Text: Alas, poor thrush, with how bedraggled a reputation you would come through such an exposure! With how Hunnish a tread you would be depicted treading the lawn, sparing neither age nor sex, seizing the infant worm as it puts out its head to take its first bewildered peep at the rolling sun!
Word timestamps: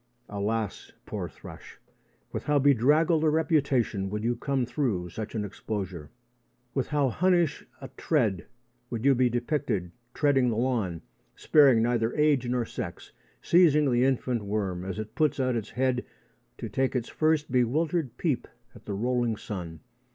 Alas, 0.29 0.91
poor 1.05 1.29
thrush, 1.29 1.77
with 2.31 2.45
how 2.45 2.57
bedraggled 2.57 3.23
a 3.23 3.29
reputation 3.29 4.05
you 4.05 4.09
would 4.09 4.39
come 4.39 4.65
through 4.65 5.09
such 5.11 5.35
an 5.35 5.45
exposure! 5.45 6.09
With 6.73 6.87
how 6.87 7.09
Hunnish 7.09 7.63
a 7.81 7.87
tread 7.89 8.47
you 8.89 9.01
would 9.11 9.15
be 9.15 9.29
depicted 9.29 9.91
treading 10.15 10.49
the 10.49 10.57
lawn, 10.57 11.03
sparing 11.35 11.83
neither 11.83 12.15
age 12.15 12.47
nor 12.49 12.65
sex, 12.65 13.11
seizing 13.43 13.91
the 13.91 14.03
infant 14.03 14.43
worm 14.43 14.83
as 14.83 14.97
it 14.97 15.13
puts 15.13 15.39
out 15.39 15.55
its 15.55 15.69
head 15.69 16.03
to 16.57 16.67
take 16.67 16.95
its 16.95 17.07
first 17.07 17.51
bewildered 17.51 18.17
peep 18.17 18.47
at 18.73 18.85
the 18.85 18.95
rolling 18.95 19.35
sun! 19.37 19.81